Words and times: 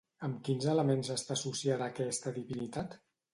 Amb 0.27 0.37
quins 0.47 0.65
elements 0.71 1.11
està 1.17 1.35
associada 1.37 1.91
aquesta 1.95 2.35
divinitat? 2.39 2.99